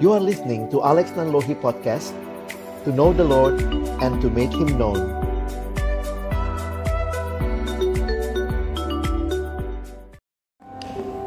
[0.00, 2.16] You are listening to Alex Nanlohi Podcast
[2.84, 3.60] To know the Lord
[4.00, 4.96] and to make Him known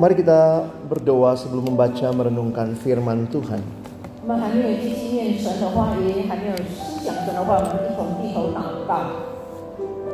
[0.02, 3.64] Mari kita berdoa sebelum membaca merenungkan firman Tuhan
[4.24, 9.20] 我们还没有去纪念神的话，也还没有思想神的话，我们一同低头祷告。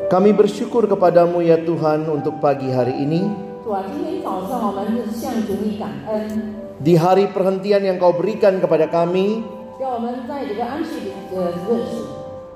[0.09, 3.29] Kami bersyukur kepadamu ya Tuhan untuk pagi hari ini
[3.61, 9.44] 主啊，今天早上我们是向主你感恩， di hari perhentian yang kau berikan kepada kami.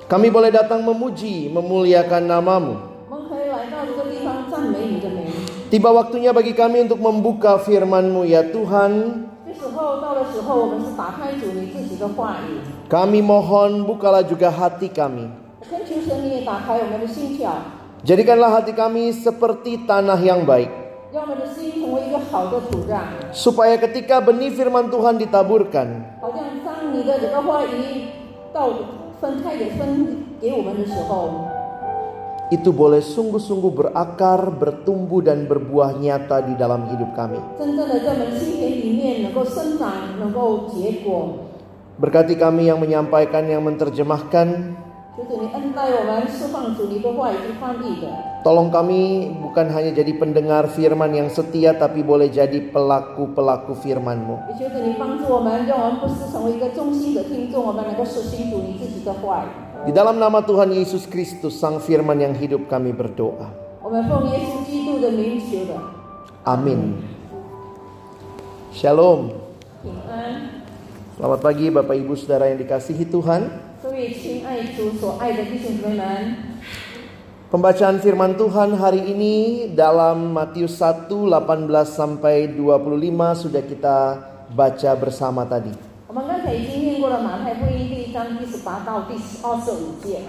[0.08, 2.74] Kami boleh datang memuji, memuliakan namamu.
[5.68, 8.92] Tiba waktunya bagi kami untuk membuka FirmanMu, ya Tuhan.
[12.88, 15.28] Kami mohon bukalah juga hati kami.
[18.00, 20.87] Jadikanlah hati kami seperti tanah yang baik
[23.32, 25.88] supaya ketika benih firman Tuhan ditaburkan
[32.48, 37.36] itu boleh sungguh-sungguh berakar, bertumbuh dan berbuah nyata di dalam hidup kami.
[41.98, 44.48] Berkati kami yang menyampaikan, yang menerjemahkan,
[48.46, 54.54] Tolong kami bukan hanya jadi pendengar firman yang setia tapi boleh jadi pelaku-pelaku firman-Mu.
[59.82, 63.50] Di dalam nama Tuhan Yesus Kristus Sang Firman yang hidup kami berdoa.
[66.46, 67.02] Amin.
[68.70, 69.34] Shalom.
[71.18, 73.67] Selamat pagi Bapak Ibu Saudara yang dikasihi Tuhan.
[73.97, 76.35] 各位亲爱主所爱的弟兄姊妹们，
[77.49, 83.97] Pembacaan firman Tuhan hari ini dalam Matius 1 18 sampai 25 sudah kita
[84.53, 85.73] baca bersama tadi.
[86.07, 90.21] 我们刚才已经念过了马太福音第一章第十八到第二十五节。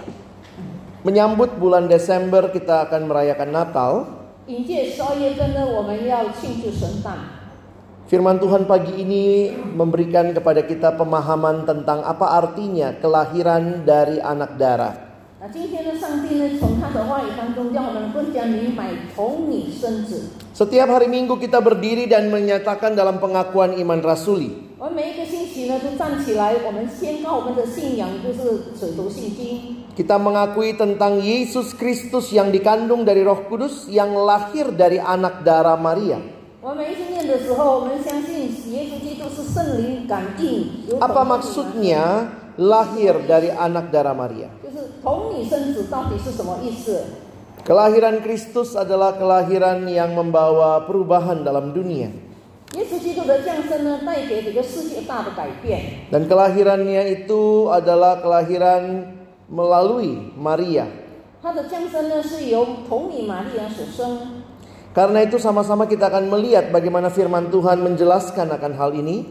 [1.03, 3.91] Menyambut bulan Desember kita akan merayakan Natal.
[4.47, 7.38] 迎接十二月份呢，我们要庆祝神诞。
[8.10, 14.94] Firman Tuhan pagi ini memberikan kepada kita pemahaman tentang apa artinya kelahiran dari anak darah.
[20.50, 24.74] Setiap hari Minggu kita berdiri dan menyatakan dalam pengakuan iman rasuli.
[29.94, 35.78] Kita mengakui tentang Yesus Kristus yang dikandung dari Roh Kudus yang lahir dari anak darah
[35.78, 36.18] Maria.
[37.29, 40.89] 我们每一次念的时候，我们相信耶稣基督是圣灵感应。
[40.89, 42.27] 有 Apa 统治 maksudnya
[42.57, 44.49] lahir dari anak darah Maria?
[44.63, 47.03] 就是从你生子到底是什么意思？
[47.65, 52.09] Kelahiran Kristus adalah kelahiran yang membawa perubahan dalam dunia.
[52.73, 56.09] 耶稣基督的降生呢，带给这个世界大的改变。
[56.11, 59.13] Dan kelahirannya itu adalah kelahiran
[59.49, 60.85] melalui Maria.
[64.90, 69.22] Karena itu sama-sama kita akan melihat bagaimana firman Tuhan menjelaskan akan hal ini.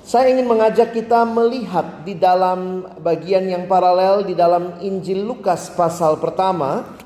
[0.00, 6.16] Saya ingin mengajak kita melihat di dalam bagian yang paralel di dalam Injil Lukas pasal
[6.16, 6.96] pertama.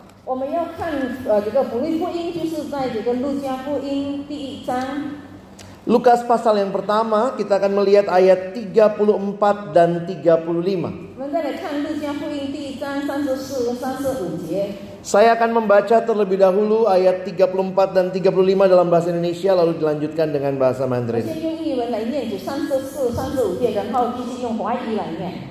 [5.82, 11.05] Lukas pasal yang pertama kita akan melihat ayat 34 dan 35.
[11.25, 14.69] 我们再来看路加福音第一章三十四、三十五节。
[15.01, 18.29] Saya akan membaca terlebih dahulu ayat 34 dan 35
[18.69, 21.25] dalam bahasa Indonesia lalu dilanjutkan dengan bahasa 我 Mandarin.
[21.25, 25.49] 先用英文来念，就三十四、三十五节，然后继续用华语来念。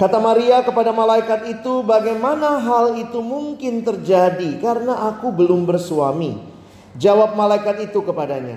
[0.00, 6.38] Kata Maria kepada malaikat itu, "Bagaimana hal itu mungkin terjadi karena aku belum bersuami?"
[6.96, 8.56] Jawab malaikat itu kepadanya,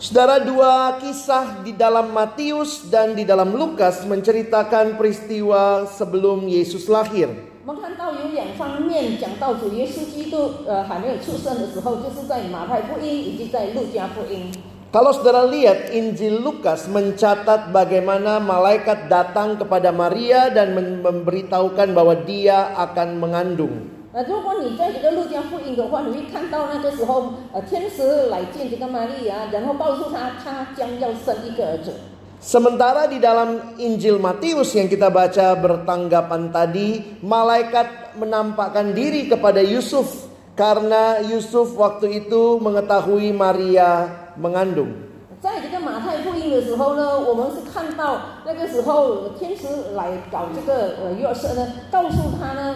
[0.00, 7.28] Saudara dua kisah di dalam Matius dan di dalam Lukas menceritakan peristiwa sebelum Yesus lahir.
[14.88, 20.72] Kalau saudara lihat Injil Lukas mencatat bagaimana malaikat datang kepada Maria dan
[21.04, 23.99] memberitahukan bahwa dia akan mengandung.
[24.13, 31.91] 那如果你在这个路加福音的话，你会看到那个时候，呃，天使来见这个玛利亚，然后告诉她，她将要生一个儿子。
[32.39, 40.29] Sementara di dalam Injil Matius yang kita baca bertanggapan tadi, malaikat menampakkan diri kepada Yusuf
[40.53, 44.93] karena Yusuf waktu itu mengetahui Maria mengandung.
[45.41, 49.65] 在这个马太福音的时候呢，我们是看到那个时候天使
[49.95, 52.75] 来找这个呃约瑟呢，告诉他呢，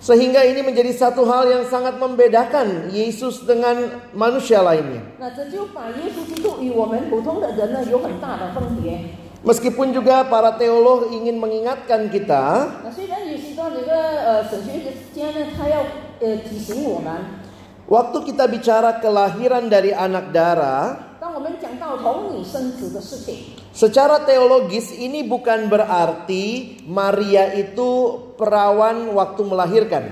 [0.00, 5.04] Sehingga ini menjadi satu hal yang sangat membedakan Yesus dengan manusia lainnya.
[9.40, 12.44] Meskipun juga para teolog ingin mengingatkan kita
[17.88, 21.09] Waktu kita bicara kelahiran dari anak darah
[23.70, 30.04] Secara teologis ini bukan berarti Maria itu perawan waktu melahirkan.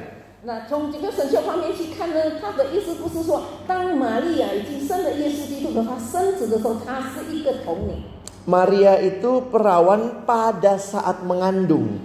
[8.49, 12.01] Maria itu perawan pada saat mengandung.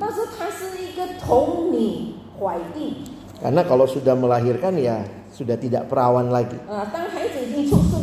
[3.40, 6.60] Karena kalau sudah melahirkan ya sudah tidak perawan lagi.
[6.68, 6.84] Uh,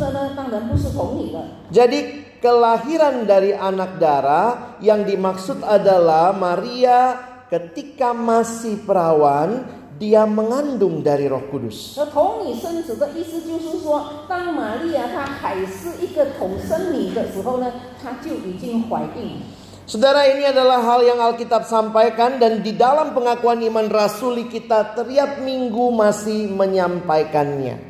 [0.00, 1.44] 了呢，当然不是同理了。
[1.68, 1.98] Jadi
[2.40, 7.20] kelahiran dari anak darah yang dimaksud adalah Maria
[7.52, 11.96] ketika masih perawan dia mengandung dari Roh Kudus.
[11.96, 17.72] 那同理生子的意思就是说，当玛利亚她还是一个童生女的时候呢，
[18.02, 19.40] 她就已经怀孕。
[19.86, 25.38] Saudara ini adalah hal yang Alkitab sampaikan dan di dalam pengakuan iman rasuli kita tiap
[25.38, 27.89] minggu masih menyampaikannya.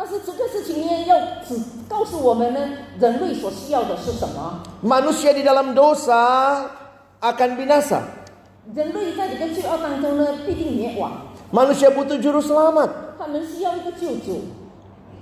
[0.00, 1.16] 但是这个事情呢，要
[1.46, 1.56] 只
[1.88, 2.60] 告诉我们呢，
[3.00, 4.60] 人类所需要的是什么？
[4.84, 6.68] Manusia di dalam dosa
[7.20, 8.02] akan binasa.
[8.74, 11.32] 人类在这个罪恶当中呢，必定灭亡。
[11.52, 13.16] Manusia butuh juru selamat.
[13.18, 14.44] 他们需要一个救主。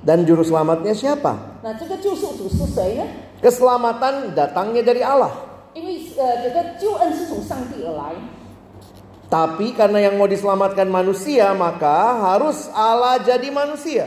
[0.05, 1.33] Dan juru selamatnya siapa?
[1.63, 3.05] 那这个救赎主是谁呢？
[3.41, 5.31] Keselamatan datangnya dari Allah.
[5.75, 8.13] 因为呃，这个救恩是从上帝而来。
[9.31, 14.07] Tapi karena yang mau diselamatkan manusia, maka harus Allah jadi manusia.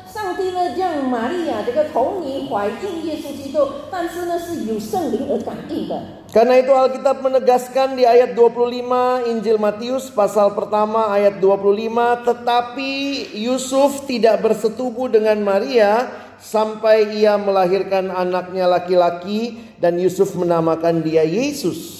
[0.10, 6.00] 上帝呢让玛利亚这个童女怀孕耶稣基督，但是呢是有圣灵而感应的。
[6.32, 12.92] Karena itu Alkitab menegaskan di ayat 25 Injil Matius pasal pertama ayat 25 tetapi
[13.40, 21.99] Yusuf tidak bersetubuh dengan Maria sampai ia melahirkan anaknya laki-laki dan Yusuf menamakan dia Yesus.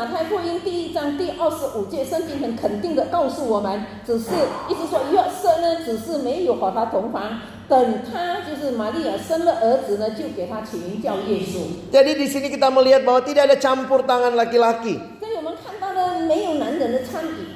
[0.00, 4.30] 马太福音第一章第二十五节，圣经很肯定的告诉我们，只是
[4.70, 11.60] 一直说约瑟呢，只是没有和他同房，等他就是玛利亚生了儿子呢，就给他起名叫耶稣。
[11.92, 14.96] Jadi di sini kita melihat bahwa tidak ada campur tangan laki-laki.
[15.20, 17.52] 所以我们看到呢，没有男人的参与，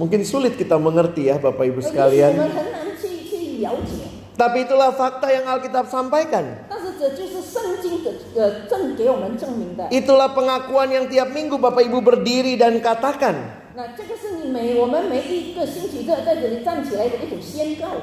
[0.00, 2.32] Mungkin sulit kita mengerti ya Bapak Ibu 而且我 sekalian.
[2.32, 4.08] 们很难去去了解。
[4.38, 6.64] Tapi itulah fakta yang Alkitab sampaikan.
[7.02, 9.90] 但是这就是圣经的呃证给我们证明的。
[9.90, 13.34] Itulah pengakuan yang tiap minggu Bapak Ibu berdiri dan katakan.
[13.74, 17.98] 那这个是你每我们每一个星期在在这里站起来的一种宣告。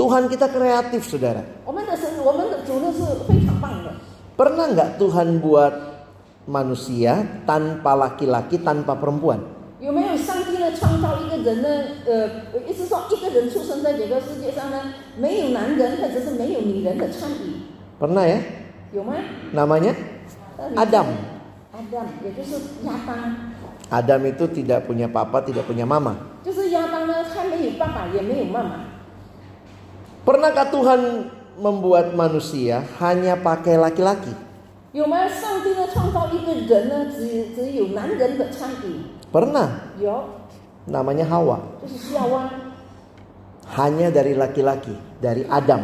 [0.00, 1.44] Tuhan kita kreatif saudara.
[1.66, 3.92] 我们的神，我们的主呢是非常棒的。
[4.40, 5.76] Pernah nggak Tuhan buat
[6.48, 9.60] manusia tanpa laki-laki, tanpa perempuan?
[9.82, 11.68] 有没有上帝呢创造一个人呢？
[12.06, 12.30] 呃，
[12.64, 17.58] 意思说一个人出生在这个世界上呢，没有男人或者是没有女人的参与，
[17.97, 18.39] Pernah ya?
[18.93, 19.17] Yuma?
[19.53, 19.93] Namanya?
[20.77, 21.07] Adam.
[21.77, 22.31] Adam, ya
[23.87, 26.17] Adam itu tidak punya papa, tidak punya mama.
[30.25, 31.01] Pernahkah Tuhan
[31.57, 34.33] membuat manusia hanya pakai laki-laki?
[39.29, 39.67] Pernah.
[40.87, 41.57] Namanya Hawa.
[43.77, 45.83] Hanya dari laki-laki, dari Adam.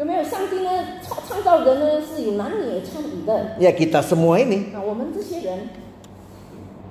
[0.00, 0.70] 有没有上帝呢
[1.06, 3.56] 创创造人呢是有男女参与的？
[3.58, 4.68] Ya kita semua ini.
[4.72, 5.68] 那我们这些人，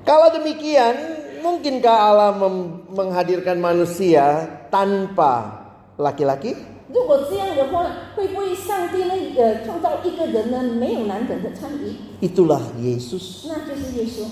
[0.06, 0.94] Kalau demikian,
[1.42, 5.66] mungkinkah Allah mem- menghadirkan manusia tanpa
[5.98, 6.54] laki-laki?
[6.94, 11.94] 如果这样的话，会不会上帝呢呃创造一个人呢没有男人的参与？
[12.26, 13.46] Itulah Yesus.
[13.50, 14.26] 那就是耶稣。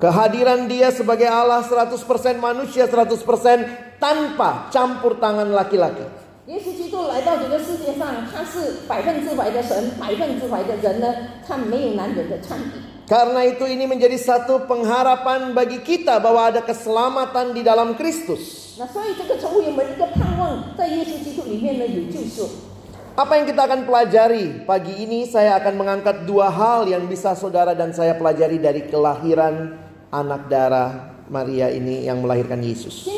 [0.00, 2.00] Kehadiran dia sebagai Allah 100%
[2.40, 6.08] manusia 100% tanpa campur tangan laki-laki.
[6.46, 11.06] 耶稣基督来到这个世界上，他是百分之百的神，百分之百的人呢，
[11.46, 12.72] 他没有男人的参与。
[13.06, 18.78] Karena itu ini menjadi satu pengharapan bagi kita bahwa ada keselamatan di dalam Kristus.
[18.78, 22.48] 那所以这个成为我们一个盼望，在耶稣基督里面呢有救赎。
[23.18, 27.76] Apa yang kita akan pelajari pagi ini saya akan mengangkat dua hal yang bisa saudara
[27.76, 29.76] dan saya pelajari dari kelahiran
[30.08, 33.09] anak darah Maria ini yang melahirkan Yesus.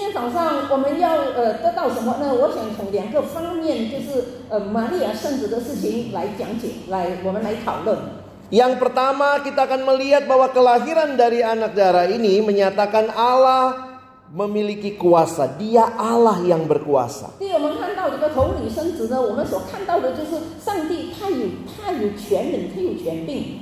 [8.47, 13.87] Yang pertama kita akan melihat bahwa kelahiran dari anak darah ini menyatakan Allah
[14.31, 15.59] memiliki kuasa.
[15.59, 17.35] Dia Allah yang berkuasa.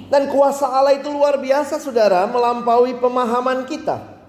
[0.10, 4.15] Dan kuasa Allah itu luar biasa saudara melampaui pemahaman kita.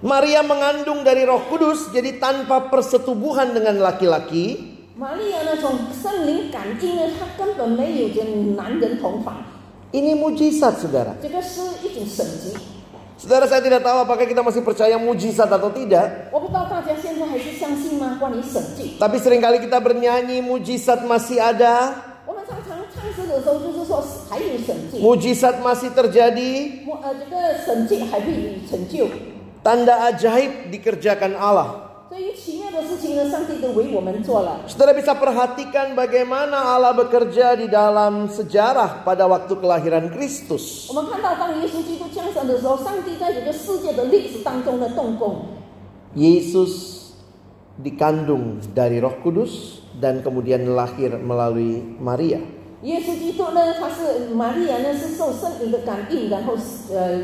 [0.00, 4.80] Maria mengandung dari Roh Kudus, jadi tanpa persetubuhan dengan laki-laki.
[9.92, 11.12] Ini mujizat, saudara.
[13.20, 16.32] Saudara, saya tidak tahu apakah kita masih percaya mujizat atau tidak.
[18.96, 22.08] Tapi sering kali kita bernyanyi mujizat masih ada.
[24.96, 26.52] Mujizat masih terjadi.
[29.60, 31.92] Tanda ajaib dikerjakan Allah.
[34.66, 40.88] Saudara bisa perhatikan bagaimana Allah bekerja di dalam sejarah pada waktu kelahiran Kristus.
[46.16, 46.72] Yesus
[47.76, 52.59] dikandung dari Roh Kudus dan kemudian lahir melalui Maria.
[52.83, 56.53] 耶稣基督呢，他是玛利亚呢是受圣灵的感应，然后
[56.93, 57.17] 呃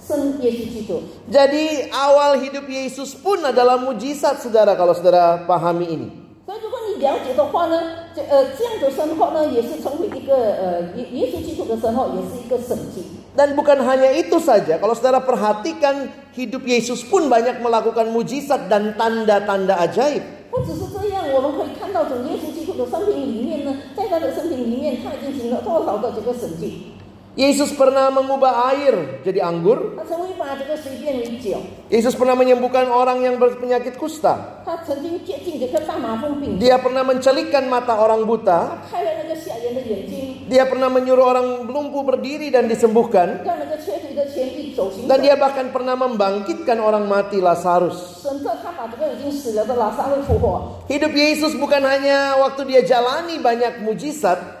[0.00, 1.00] 生耶稣基督。
[1.30, 6.08] Jadi awal hidup Yesus pun adalah mujizat saudara kalau saudara pahami ini.
[6.46, 7.78] 所以，如果你了解的话呢，
[8.14, 13.02] 这呃这样的生活呢，也是成为一个呃耶耶稣基督的生活，也是一个神迹。
[13.36, 18.96] Dan bukan hanya itu saja, kalau saudara perhatikan hidup Yesus pun banyak melakukan mujizat dan
[18.96, 20.22] tanda-tanda ajaib.
[20.50, 20.89] 不只是这样，
[21.33, 26.91] 我们可以看到总耶稣基督的生平里面呢，在他的生平里面，他进行了多少个这个审计。
[27.31, 29.95] Yesus pernah mengubah air jadi anggur.
[31.87, 34.63] Yesus pernah menyembuhkan orang yang berpenyakit kusta.
[36.59, 38.83] Dia pernah mencelikkan mata orang buta.
[40.51, 43.47] Dia pernah menyuruh orang lumpuh berdiri dan disembuhkan.
[45.07, 48.27] Dan dia bahkan pernah membangkitkan orang mati Lazarus.
[50.91, 54.60] Hidup Yesus bukan hanya waktu dia jalani banyak mujizat.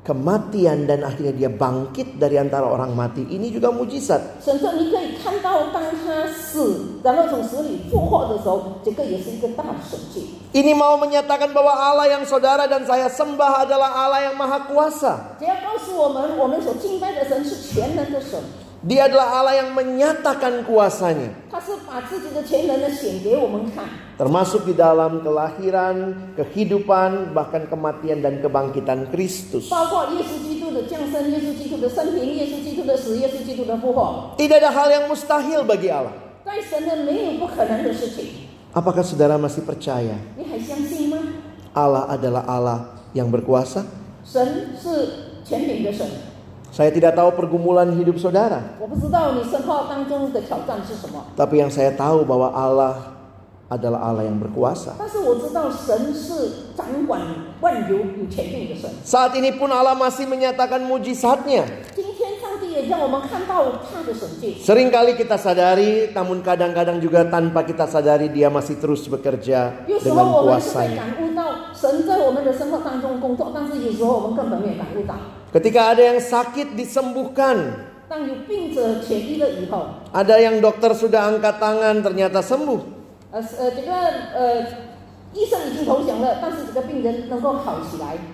[0.00, 4.40] kematian dan akhirnya dia bangkit dari antara orang mati ini juga mujizat.
[10.50, 15.36] Ini mau menyatakan bahwa Allah yang saudara dan saya sembah adalah Allah yang maha kuasa.
[18.87, 21.29] 只要告诉我们，我们所敬拜的神是全能的神， Dia adalah Allah yang menyatakan kuasanya.
[21.49, 23.85] 他是把自己的全能呢显给我们看。
[24.15, 29.73] Termasuk di dalam kelahiran, kehidupan, bahkan kematian dan kebangkitan Kristus.
[29.73, 36.13] 包括耶稣基督的降生、耶稣基督的生平、耶稣基督的死、耶稣基督的复活， Tidak ada hal yang mustahil bagi Allah.
[36.45, 38.45] 在神呢没有不可能的事情。
[38.71, 41.17] Apakah saudara masih percaya 你还相信吗？
[41.73, 42.79] Allah adalah Allah
[43.17, 43.81] yang berkuasa?
[44.23, 46.05] 神是权柄的神，
[46.70, 48.78] Saya tidak tahu pergumulan hidup saudara.
[51.34, 53.20] Tapi yang saya tahu bahwa Allah
[53.70, 54.98] adalah Allah yang berkuasa.
[59.06, 61.66] Saat ini pun Allah masih menyatakan mujizatnya.
[64.62, 71.02] Seringkali kita sadari, namun kadang-kadang juga tanpa kita sadari dia masih terus bekerja dengan kuasanya.
[75.50, 77.86] Ketika ada yang sakit disembuhkan.
[80.14, 82.80] Ada yang dokter sudah angkat tangan ternyata sembuh.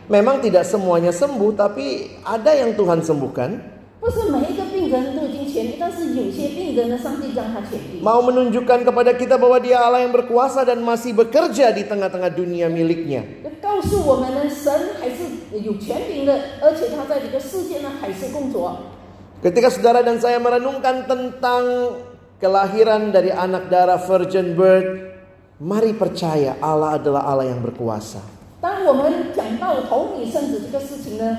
[0.09, 3.76] Memang tidak semuanya sembuh, tapi ada yang Tuhan sembuhkan.
[4.06, 8.02] 不是每一个病人都已经痊愈，但是有些病人呢，上帝让他痊愈。
[8.02, 12.66] Mau menunjukkan kepada kita bahwa dia Allah yang berkuasa dan masih bekerja di tengah-tengah dunia
[12.66, 13.22] miliknya.
[13.46, 16.34] 就告诉我们呢，神还是有权柄的，
[16.66, 18.98] 而且他在这个世界呢还是工作。
[19.46, 21.98] Ketika saudara dan saya merenungkan tentang
[22.42, 25.14] kelahiran dari anak darah virgin birth,
[25.62, 28.18] mari percaya Allah adalah Allah yang berkuasa.
[28.62, 31.38] 当我们讲到同理生子这个事情呢，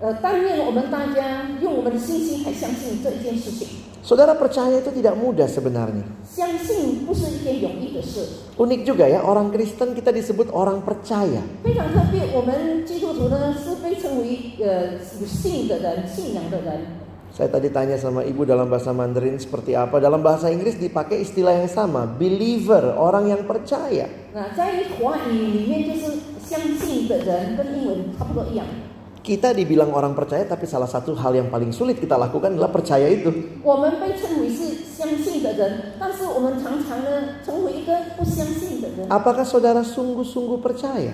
[0.00, 3.68] 呃，但愿我们大家用我们的信心来相信这一件事情。
[4.02, 6.02] Saudara percaya itu tidak mudah sebenarnya.
[6.26, 8.26] 相信不是一件容易的事，
[8.58, 11.38] Unik juga ya, orang Kristen kita disebut orang percaya.
[11.62, 12.26] 非常特别。
[12.34, 16.98] 我们基督徒呢是被称为呃有信的人、信仰的人。
[17.32, 20.02] Saya tadi tanya sama ibu dalam bahasa Mandarin seperti apa.
[20.02, 24.10] Dalam bahasa Inggris dipakai istilah yang sama, believer, orang yang percaya.
[24.34, 24.50] 那
[29.27, 33.11] kita dibilang orang percaya tapi salah satu hal yang paling sulit kita lakukan adalah percaya
[33.11, 33.59] itu.
[39.11, 41.11] Apakah saudara sungguh-sungguh percaya?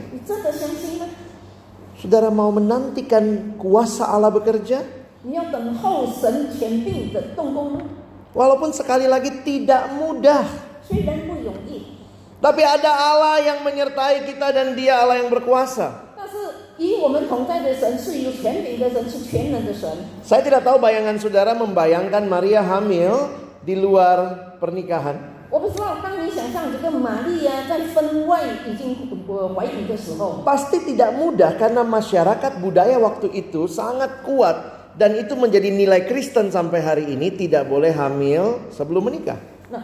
[1.97, 4.86] Saudara mau menantikan kuasa Allah bekerja?
[8.38, 10.45] Walaupun sekali lagi tidak mudah.
[12.43, 16.12] Tapi ada Allah yang menyertai kita dan dia Allah yang berkuasa.
[20.22, 23.32] Saya tidak tahu bayangan saudara membayangkan Maria hamil
[23.66, 25.37] di luar pernikahan.
[25.50, 28.94] 我不知道，当你想象这个玛利亚在婚外已经
[29.26, 34.56] 呃怀孕的时候， Pasti tidak mudah karena masyarakat budaya waktu itu sangat kuat
[35.00, 39.40] dan itu menjadi nilai Kristen sampai hari ini tidak boleh hamil sebelum menikah.
[39.72, 39.80] 那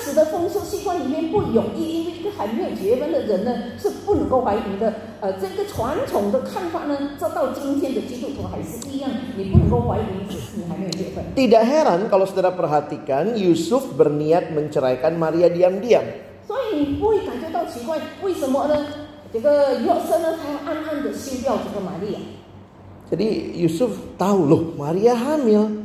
[0.00, 4.92] 时的风俗习惯里面不容易，因为一个还没有结婚的人呢是不能够怀孕的。
[5.20, 11.24] 呃，这个传统的看法呢，这到今天的基督徒还是一样，你不能够怀孕，只是你还没有结婚。
[11.34, 16.04] Tidak heran kalau saudara perhatikan Yusuf berniat menceraikan Maria diam-diam.
[16.46, 18.86] 所以你不会感觉到奇怪，为什么呢？
[19.32, 22.18] 这个约瑟呢，他要暗暗的休掉这个玛利亚。
[23.10, 25.84] Jadi Yusuf tahu loh Maria hamil.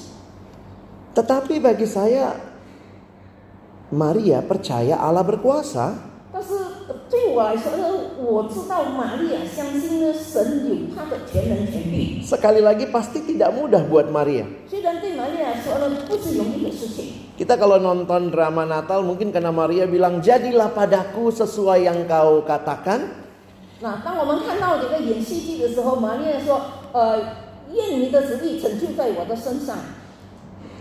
[1.16, 2.36] Tetapi bagi saya,
[3.88, 6.14] Maria percaya Allah berkuasa.
[6.36, 6.52] 但是
[6.84, 7.86] 呃对我来说呢，
[8.20, 12.20] 我知道玛利亚相信呢，神有他的全能权柄。
[12.20, 14.44] Sekali lagi pasti tidak mudah buat Maria.
[14.68, 17.32] 虽然对玛利亚来说呢，不是容易的事情。
[17.40, 23.24] Kita kalau nonton drama Natal mungkin karena Maria bilang jadilah padaku sesuai yang kau katakan.
[23.80, 27.20] 那当我们看到这个演戏剧的时候，玛利亚说：“呃，
[27.72, 29.78] 愿你的旨意成就在我的身上。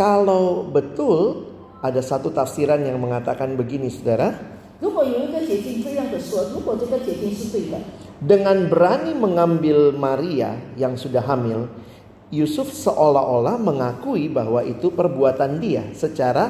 [0.00, 1.44] Kalau betul
[1.84, 4.32] ada satu tafsiran yang mengatakan begini saudara.
[8.16, 11.68] Dengan berani mengambil Maria yang sudah hamil,
[12.32, 16.48] Yusuf seolah-olah mengakui bahwa itu perbuatan dia secara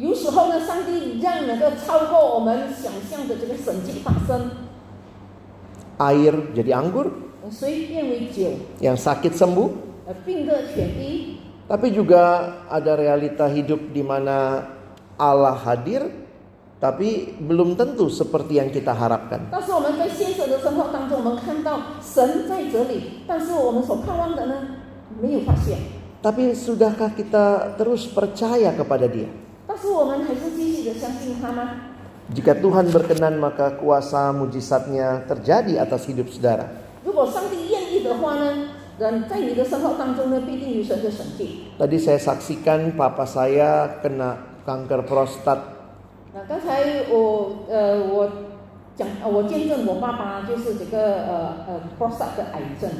[0.00, 4.50] 有时候呢，上帝让那个超过我们想象的这个神迹发生，
[5.96, 7.08] Air jadi anggur,
[7.50, 9.70] 水变为酒， yang sakit sembuh,
[10.06, 11.40] 呃，病的痊愈。
[11.66, 14.68] tapi juga ada realita hidup di mana
[15.16, 16.12] Allah hadir,
[16.78, 19.48] tapi belum tentu seperti yang kita harapkan.
[19.50, 24.54] 但是我们在现实的生活当中，我们看到神在这里，但是我们所盼望的呢，
[25.22, 25.78] 没有发现。
[26.22, 29.26] Tapi sudahkah kita terus percaya kepada Dia?
[29.70, 31.92] 但是我们还是继续的相信他吗？
[32.34, 36.66] Jika Tuhan berkenan maka kuasa mujizatnya terjadi atas hidup saudara.
[37.06, 41.70] 如果上帝愿意的话呢，人在你的生活当中呢，必定有神的神迹。
[41.78, 45.78] Tadi saya saksikan papa saya kena kanker prostat
[46.34, 48.28] 那刚才我呃我
[48.98, 50.98] 讲呃我见证我爸爸就是这个
[51.30, 51.34] 呃
[51.68, 52.90] 呃 prostat 的癌症，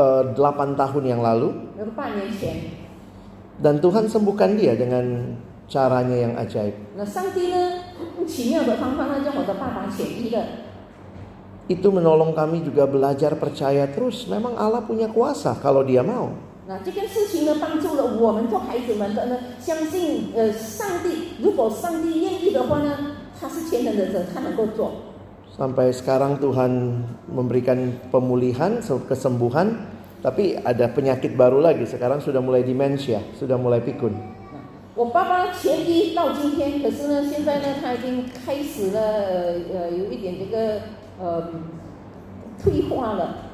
[0.00, 2.72] eh, 8 tahun yang lalu 那个半年前，
[3.62, 6.75] dan Tuhan sembuhkan dia dengan caranya yang ajaib.
[11.65, 14.29] Itu menolong kami juga belajar percaya terus.
[14.29, 16.37] Memang Allah punya kuasa kalau dia mau.
[16.65, 16.81] Nah,
[25.55, 29.87] Sampai sekarang Tuhan memberikan pemulihan, kesembuhan,
[30.25, 31.85] tapi ada penyakit baru lagi.
[31.85, 34.44] Sekarang sudah mulai demensia, sudah mulai pikun.
[34.96, 40.80] 我爸爸痊愈到今天，可是呢，现在呢，他已经开始了呃呃有一点这个
[41.20, 41.48] 呃
[42.62, 43.52] 退化了。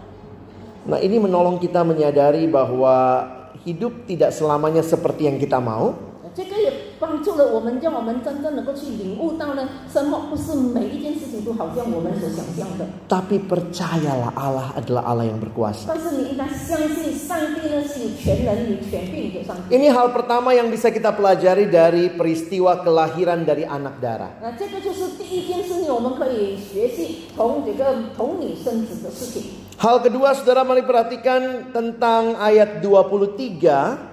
[0.88, 3.26] Nah, ini menolong kita menyadari bahwa
[3.66, 5.98] hidup tidak selamanya seperti yang kita mau,
[6.32, 12.86] 这个也 帮助了我们，让我们真正能够去领悟到呢，生活不是每一件事情都好像我们所想象的。
[13.08, 15.86] tapi percayalah Allah adalah Allah yang berkuasa.
[15.86, 19.76] 但是你应该相信上帝呢是有全能、有权柄的上帝。
[19.76, 24.30] Ini hal pertama yang bisa kita pelajari dari peristiwa kelahiran dari anak darah.
[24.42, 29.64] 那这个就是第一件事情，我们可以学习从这个童女生子的事情。
[29.76, 34.09] Hal kedua, saudara mari perhatikan tentang ayat 23.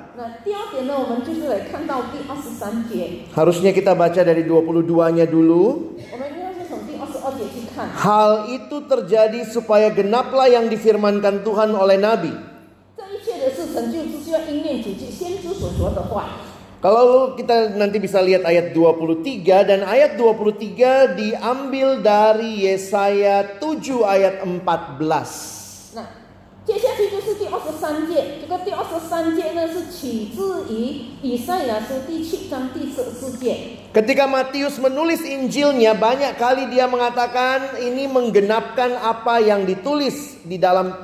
[3.38, 5.94] Harusnya kita baca dari 22-nya dulu.
[7.78, 12.35] Hal itu terjadi supaya genaplah yang difirmankan Tuhan oleh Nabi.
[16.78, 24.42] Kalau kita nanti bisa lihat ayat 23 dan ayat 23 diambil dari Yesaya 7 ayat
[24.42, 25.58] 14.
[26.67, 33.84] 那 接下去就是第二十三届，这个第二十三届呢是取自于以赛亚书第七章第十四节。
[33.93, 40.96] Ketika Matius menulis Injilnya, banyak kali dia mengatakan ini menggenapkan apa yang ditulis di dalam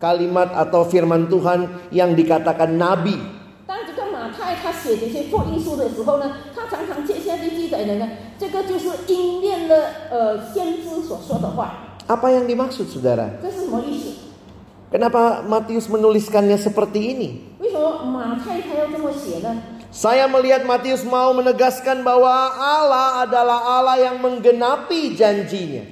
[0.00, 3.20] kalimat atau firman Tuhan yang dikatakan nabi.
[3.68, 8.08] 当这个马太他写这些福音书的时候呢，他常常接下去记载的呢，
[8.40, 9.76] 这个就是应验了
[10.10, 12.00] 呃先知所说的话。
[12.08, 13.28] Apa yang dimaksud saudara?
[13.42, 14.19] 这是什么意思？
[14.91, 17.29] Kenapa Matius menuliskannya seperti ini?
[19.87, 22.27] Saya melihat Matius mau menegaskan bahwa
[22.59, 25.87] Allah adalah Allah yang menggenapi janjinya.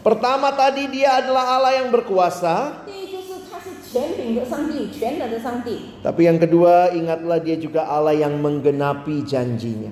[0.00, 2.88] Pertama tadi dia adalah Allah yang berkuasa.
[6.06, 9.90] Tapi yang kedua, ingatlah dia juga Allah yang menggenapi janjinya.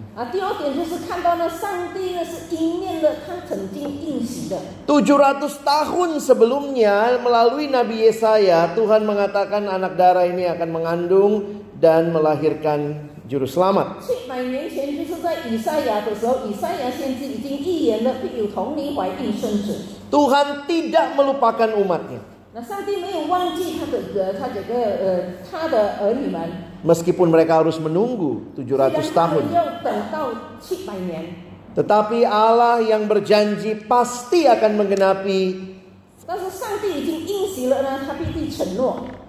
[4.86, 11.32] Tujuh ratus tahun sebelumnya melalui Nabi Yesaya Tuhan mengatakan anak darah ini akan mengandung
[11.82, 13.98] dan melahirkan juru selamat.
[20.08, 22.37] Tuhan tidak melupakan umatnya.
[22.58, 23.22] Nah, uh,
[26.02, 26.10] uh,
[26.82, 29.46] Meskipun mereka harus menunggu 700 tahun.
[31.78, 35.42] Tetapi Allah yang berjanji pasti akan menggenapi.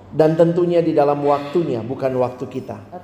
[0.09, 2.97] Dan tentunya di dalam waktunya, bukan waktu kita.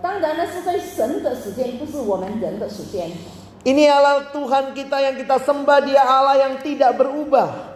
[3.65, 7.74] Ini Allah Tuhan kita yang kita sembah, Dia Allah yang tidak berubah.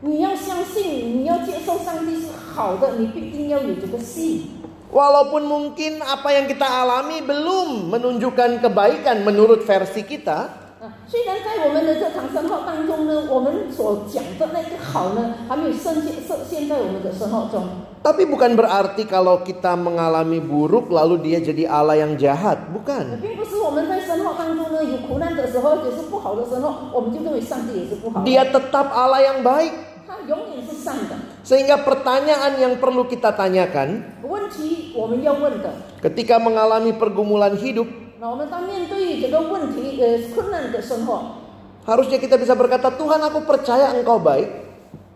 [0.00, 4.58] 你要相信，你要接受上帝是好的，你必定要有这个信。
[4.90, 10.50] Walaupun mungkin apa yang kita alami belum menunjukkan kebaikan menurut versi kita,
[10.84, 17.68] 啊，虽然在我们的这场生活当中呢，我们所讲的那个好呢，还没有实现实现在我们的生活中。
[18.00, 23.04] tapi bukan berarti kalau kita mengalami buruk lalu dia jadi Allah yang jahat, 呃 bukan.
[23.20, 28.26] 并不是我们在生活当中呢有苦难的时候，也是不好的时候，我们就认为上帝也是不好的。
[28.30, 29.72] Dia tetap Allah yang baik.
[30.08, 31.14] 他永远是善的。
[31.44, 35.68] Sehingga pertanyaan yang perlu kita tanyakan 问题我们要问的，
[36.00, 37.86] ketika mengalami pergumulan hidup,
[38.24, 41.40] 那我们当面对这个问题呃困难的生活，
[41.86, 44.48] harusnya kita bisa berkata, "Tuhan, aku percaya Engkau baik."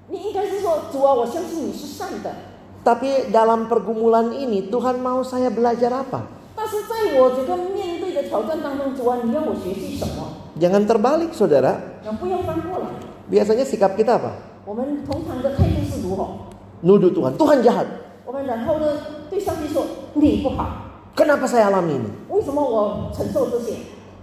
[0.09, 2.31] 你应该是说主啊，我相信你是善的。
[2.85, 6.21] Tapi dalam pergumulan ini Tuhan mau saya belajar apa?
[6.55, 10.29] 但是在我这个面对的挑战当中，主啊，你让我学习什么？
[10.61, 12.01] Jangan terbalik, saudara.
[12.05, 12.87] 那不要翻过来。
[13.33, 14.31] Biasanya sikap kita apa?
[14.65, 16.53] 我们通常的态度是如何？
[16.85, 17.89] Nuduh Tuhan, Tuhan jahat.
[18.25, 18.87] 我们然后呢，
[19.29, 22.12] 对上帝说你不好， Kenapa saya alami ini?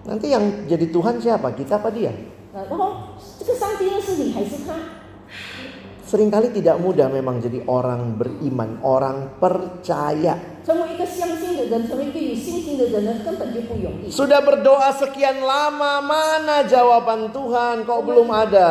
[0.07, 1.51] Nanti yang jadi Tuhan siapa?
[1.53, 2.15] Kita apa dia?
[6.07, 10.63] Seringkali tidak mudah memang jadi orang beriman, orang percaya.
[14.07, 18.71] Sudah berdoa sekian lama, mana jawaban Tuhan kok belum ada?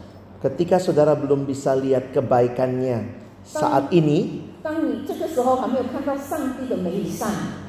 [0.41, 4.49] ketika saudara belum bisa lihat kebaikannya saat ini,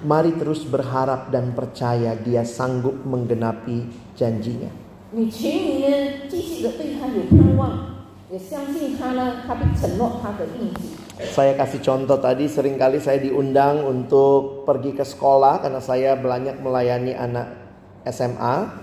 [0.04, 4.68] mari terus berharap dan percaya dia sanggup menggenapi janjinya.
[11.36, 16.56] Saya kasih contoh tadi sering kali saya diundang untuk pergi ke sekolah karena saya banyak
[16.64, 17.52] melayani anak
[18.08, 18.81] SMA.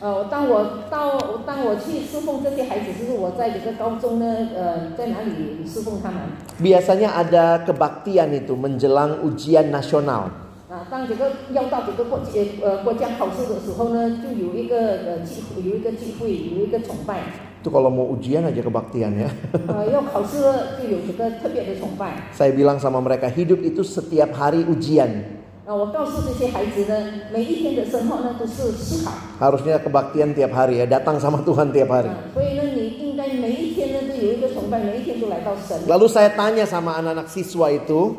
[0.00, 6.20] 呃，当我到当我去侍奉这些孩子，就是我在这个高中呢，呃，在哪里侍奉他们
[6.56, 10.32] Biasanya ada kebaktian itu menjelang ujian nasional.
[10.72, 10.88] 啊？
[10.88, 17.20] 当这个要到这个国际呃国家考试的时候呢，就有一个呃聚会，有一个聚会，有一个崇拜，
[17.60, 19.28] Itu kalau mau ujian aja kebaktian ya.
[19.68, 22.32] 呃，要考试了就有这个特别的崇拜。
[22.32, 25.43] Saya bilang sama mereka hidup itu setiap hari ujian.
[29.41, 32.13] Harusnya kebaktian tiap hari ya, datang sama Tuhan tiap hari.
[35.89, 38.13] Lalu saya tanya sama anak-anak siswa itu.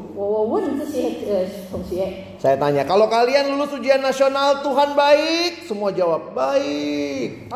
[2.43, 7.47] Saya tanya, kalau kalian lulus ujian nasional Tuhan baik, semua jawab baik.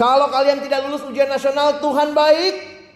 [0.00, 2.75] Kalau kalian tidak lulus ujian nasional Tuhan baik,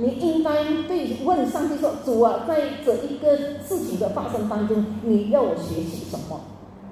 [0.00, 0.50] 事情上呢，你应该
[0.88, 6.40] 对问上帝说：“主啊，在这一个事情的发生当中，你要我学习什么？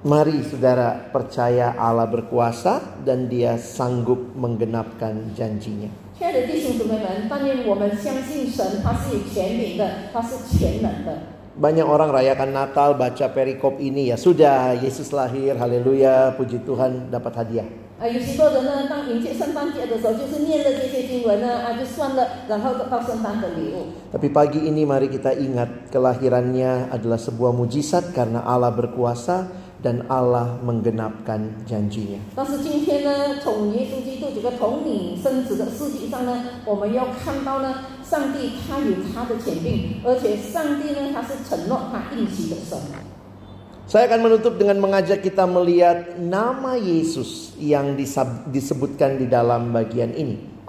[0.05, 5.89] Mari saudara percaya Allah berkuasa dan dia sanggup menggenapkan janjinya.
[6.17, 11.17] 亲爱的弟兄姊妹们，但愿我们相信神，他是有权柄的，他是全能的。
[11.55, 17.31] Banyak orang rayakan Natal baca perikop ini ya sudah Yesus lahir haleluya puji Tuhan dapat
[17.41, 17.67] hadiah.
[17.99, 23.87] 啊，有许多人呢，当迎接圣诞节的时候，就是念了这些经文呢，啊，就算了，然后得到圣诞的礼物。
[24.11, 29.47] Tapi pagi ini mari kita ingat kelahirannya adalah sebuah mujizat karena Allah berkuasa
[29.79, 32.19] dan Allah menggenapkan janjinya.
[43.90, 47.98] Saya akan menutup dengan mengajak kita melihat nama Yesus yang
[48.46, 50.62] disebutkan di dalam bagian ini.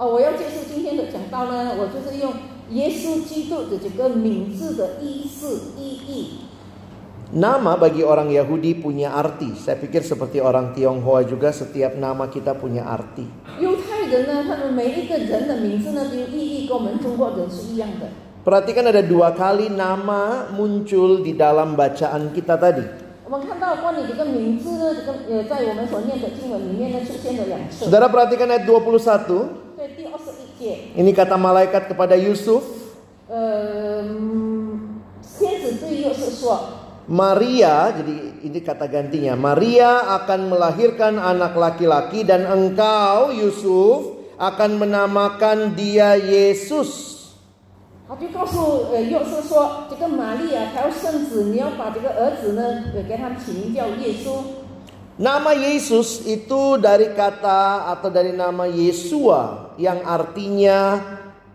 [7.30, 9.54] Nama bagi orang Yahudi punya arti.
[9.54, 13.22] Saya pikir seperti orang Tionghoa juga setiap nama kita punya arti.
[18.42, 23.01] Perhatikan ada dua kali nama muncul di dalam bacaan kita tadi.
[27.72, 29.72] Saudara perhatikan ayat 21.
[31.00, 32.60] Ini kata malaikat kepada Yusuf.
[37.08, 38.14] Maria, jadi
[38.44, 39.32] ini kata gantinya.
[39.32, 47.21] Maria akan melahirkan anak laki-laki dan engkau Yusuf akan menamakan dia Yesus
[48.11, 52.63] 他就告诉呃约瑟说，这个玛利亚她要生子，你要把这个儿子呢，
[52.95, 54.39] 呃，给他起名叫耶稣。
[55.19, 61.01] Nama Yesus itu dari kata atau dari nama Yesua yang artinya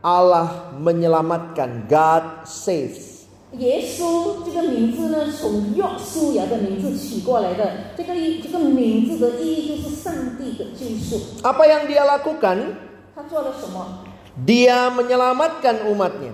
[0.03, 3.25] Allah menyelamatkan, God saves.
[3.57, 7.95] 耶稣这个名字呢，从约书亚的名字取过来的。
[7.97, 11.41] 这个意这个名字的意义就是上帝的救赎。
[11.41, 12.77] Apa yang dia lakukan?
[13.15, 14.05] 他做了什么？
[14.33, 16.33] Dia menyelamatkan umatnya.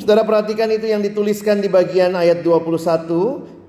[0.00, 3.68] Saudara perhatikan itu yang dituliskan di bagian ayat 21.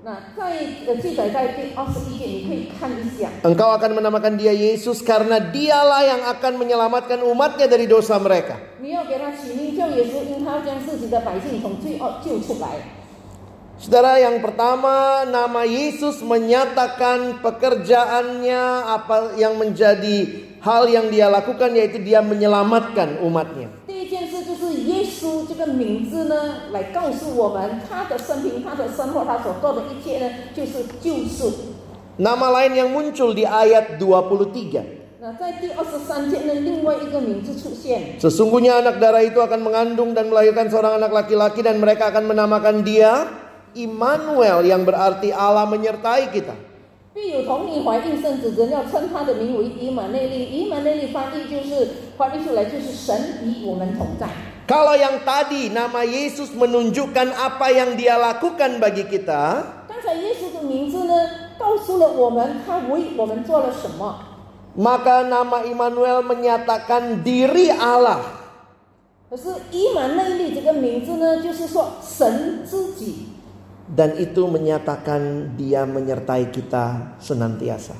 [3.44, 8.56] Engkau akan menamakan dia Yesus karena dialah yang akan menyelamatkan umatnya dari dosa mereka.
[13.76, 22.00] Saudara yang pertama nama Yesus menyatakan pekerjaannya apa yang menjadi hal yang dia lakukan yaitu
[22.00, 23.68] dia menyelamatkan umatnya.
[25.45, 26.35] 第一件事就是耶稣这个名字呢，
[26.71, 31.53] 来告诉我们他的生平、他的生活、他所做的一切呢，就是救赎。
[32.17, 34.81] Nama lain yang muncul di ayat 23.
[35.21, 42.25] 那在第二十三节呢，另外一个名字出现， Sesungguhnya anak darah itu akan mengandung dan melahirkan seorang anak laki-laki dan mereka akan
[42.25, 43.29] menamakan dia
[43.77, 46.57] Immanuel yang berarti Allah menyertai kita.
[54.66, 59.62] Kalau yang tadi nama Yesus menunjukkan apa yang dia lakukan bagi kita,
[64.74, 68.42] maka nama Immanuel menyatakan diri Allah.
[73.86, 77.94] Dan itu menyatakan dia menyertai kita senantiasa.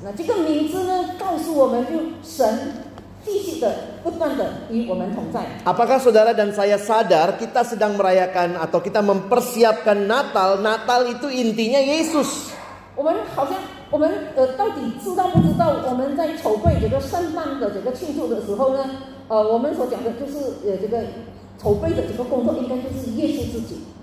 [5.67, 10.61] Apakah saudara dan saya sadar kita sedang merayakan atau kita mempersiapkan Natal?
[10.63, 12.55] Natal itu intinya Yesus.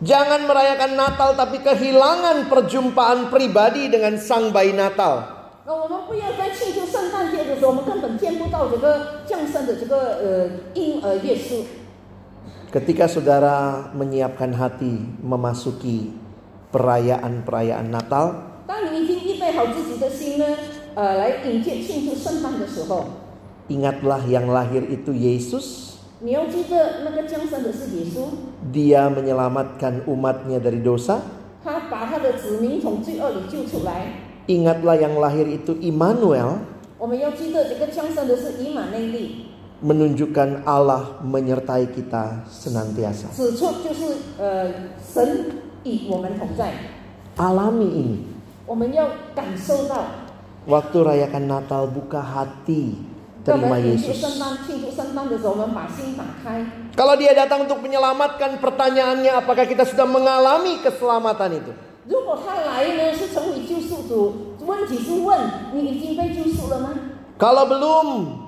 [0.03, 5.34] Jangan merayakan Natal tapi kehilangan perjumpaan pribadi dengan sang bayi Natal.
[5.66, 11.62] 那我们不要在庆祝圣诞节的时候，我们根本见不到这个降生的这个呃婴儿耶稣。
[12.74, 16.14] Ketika saudara menyiapkan hati memasuki
[16.72, 18.34] perayaan-perayaan Natal,
[18.66, 20.46] 当你已经预备好自己的心呢，
[20.94, 23.06] 呃，来迎接庆祝圣诞的时候，
[23.70, 25.98] ingatlah yang lahir itu Yesus.
[26.22, 28.30] 你要记得那个降生的是耶稣，
[28.72, 31.18] Dia menyelamatkan umatnya dari dosa.
[31.64, 34.23] 他把他的子民从罪恶里救出来。
[34.45, 36.61] Ingatlah yang lahir itu Immanuel.
[39.85, 43.33] Menunjukkan Allah menyertai kita senantiasa.
[47.37, 48.19] Alami ini.
[50.65, 52.97] Waktu rayakan Natal buka hati
[53.45, 54.25] terima Yesus.
[56.97, 61.73] Kalau dia datang untuk menyelamatkan, pertanyaannya apakah kita sudah mengalami keselamatan itu?
[62.08, 64.34] 如果他来呢，是成为救赎主，
[64.66, 65.38] 问题是问
[65.74, 66.90] 你已经被救赎了吗？
[67.40, 68.08] Kalau belum,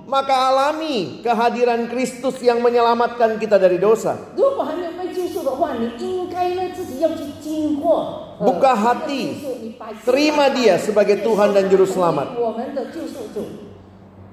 [0.10, 4.20] maka alami kehadiran Kristus yang menyelamatkan kita dari dosa.
[4.36, 8.36] 如果还没有被救赎的话，你应该呢自己要去经过。
[8.40, 9.24] 呃 Buka 这个 hati.
[9.32, 12.36] 救赎你把心 Terima 打开 dia sebagai Tuhan dan Juru Selamat.
[12.36, 13.46] 我们的救赎主，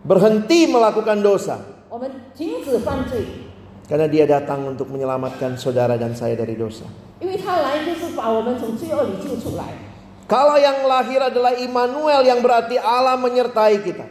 [0.09, 1.61] Berhenti melakukan dosa.
[3.84, 6.88] Karena dia datang untuk menyelamatkan saudara dan saya dari dosa.
[10.24, 14.06] Kalau yang lahir adalah Immanuel yang berarti Allah menyertai kita.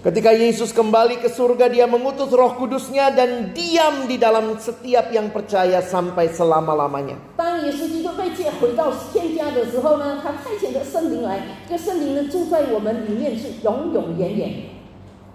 [0.00, 5.28] Ketika Yesus kembali ke surga, dia mengutus roh kudusnya dan diam di dalam setiap yang
[5.32, 7.20] percaya sampai selama-lamanya.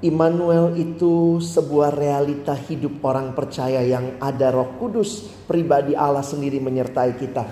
[0.03, 7.15] Immanuel itu sebuah realita hidup orang percaya yang ada Roh Kudus pribadi Allah sendiri menyertai
[7.15, 7.47] kita.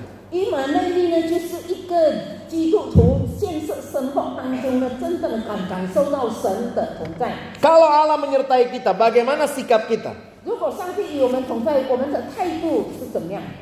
[7.63, 10.11] Kalau Allah menyertai kita, bagaimana sikap kita?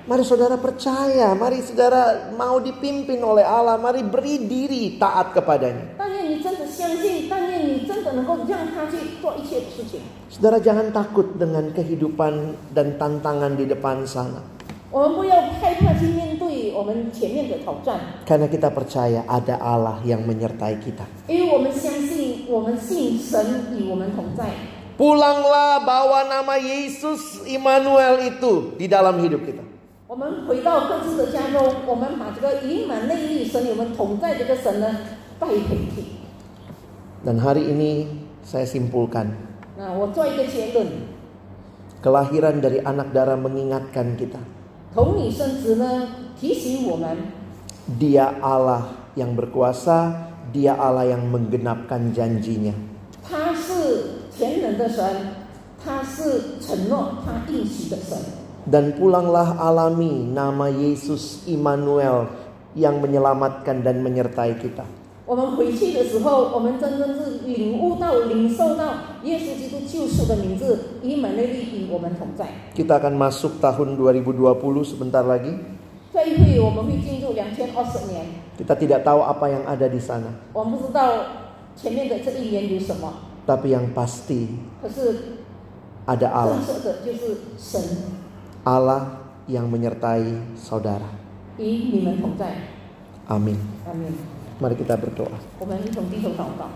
[0.09, 6.01] Mari saudara percaya, mari saudara mau dipimpin oleh Allah, mari beri diri taat kepadanya.
[10.30, 14.38] Saudara jangan takut dengan kehidupan dan tantangan di depan sana.
[14.92, 21.02] 我们不要害怕去面对我们前面的挑战， Karena kita percaya ada Allah yang menyertai kita.
[21.26, 24.46] 因为我们相信，我们信神与我们同在。
[24.96, 29.66] Pulanglah bawa nama Yesus Immanuel itu di dalam hidup kita.
[30.06, 34.86] 我们回到各自的家中，我们把这个以满内力神与我们同在这个神呢
[35.40, 35.58] 带回
[35.92, 36.14] 去。
[37.21, 38.09] dan hari ini
[38.41, 39.29] saya simpulkan.
[39.77, 39.93] Nah,
[42.01, 44.41] Kelahiran dari anak darah mengingatkan kita.
[48.01, 52.73] Dia Allah yang berkuasa, dia Allah yang menggenapkan janjinya.
[58.65, 62.25] Dan pulanglah alami nama Yesus Immanuel
[62.73, 65.00] yang menyelamatkan dan menyertai kita.
[65.26, 68.94] 我们回去的时候，我们真正是领悟到、领受到
[69.24, 72.46] 耶稣基督救赎的名字，以满内力与我们同在。
[72.74, 75.58] Kita akan masuk tahun 2020 sebentar lagi.
[76.14, 78.24] 这一会我们会进入两千二十年，
[78.56, 81.12] Kita tidak tahu apa yang ada di sana, 我们不知道
[81.76, 83.12] 前面的这一年有什么，
[83.44, 84.46] tapi yang pasti
[84.80, 85.42] 可是
[86.06, 87.82] ada 震 Allah, 慑的就是神
[88.64, 89.02] Allah
[89.48, 91.10] yang menyertai saudara.
[91.58, 92.54] 与你们同在。
[93.28, 93.58] Amin.
[94.60, 94.70] 阿门。
[94.70, 95.36] Mari kita berdoa.
[95.58, 96.68] 我们一同低头祷告。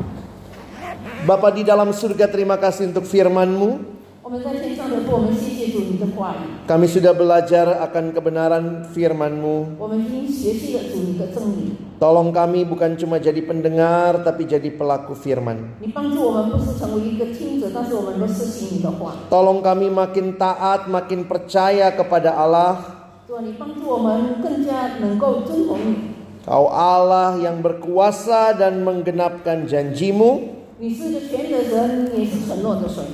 [1.26, 4.00] Bapa di dalam surga terima kasih untuk firman-Mu.
[4.22, 9.74] 我们在天上的父，我们谢谢主你的话语， Kami sudah belajar akan kebenaran firman-Mu.
[9.80, 11.74] 我们已经学习了主你的真理。
[11.98, 15.76] Tolong kami bukan cuma jadi pendengar tapi jadi pelaku firman.
[15.80, 19.16] 你帮助我们不是成为一个听者，但是我们都实行你的话。
[19.28, 22.76] Tolong kami makin taat, makin percaya kepada Allah.
[23.26, 26.13] 主啊，你帮助我们更加能够遵从你。
[26.44, 30.56] Kau Allah yang berkuasa dan menggenapkan janjimu.
[30.80, 33.04] 你是个全能的神，也是承诺的神。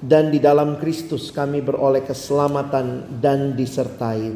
[0.00, 4.32] Dan di dalam Kristus kami beroleh keselamatan dan disertai.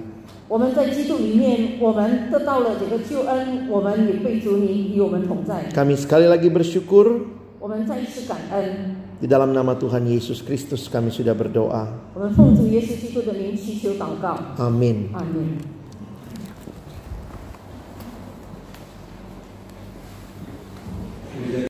[0.48, 5.70] 我们在基督里面，我们得到了这个救恩，我们也被主你与我们同在。
[5.72, 7.22] Kami sekali lagi bersyukur
[7.60, 11.86] 我们再一次感恩， di dalam nama Tuhan Yesus Kristus kami sudah berdoa.
[12.12, 15.12] 我们奉主耶稣基督的名祈求祷告， Amin.
[15.14, 15.73] 阿门。